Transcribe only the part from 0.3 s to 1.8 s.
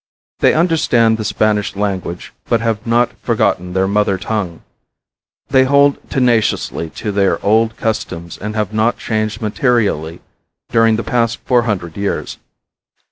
They understand the Spanish